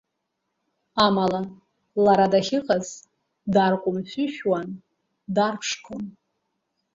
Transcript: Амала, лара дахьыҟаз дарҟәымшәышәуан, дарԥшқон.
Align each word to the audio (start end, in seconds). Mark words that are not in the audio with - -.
Амала, 1.05 1.41
лара 2.03 2.27
дахьыҟаз 2.31 2.87
дарҟәымшәышәуан, 3.53 4.69
дарԥшқон. 5.35 6.03